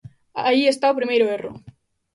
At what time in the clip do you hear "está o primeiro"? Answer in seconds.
0.67-1.25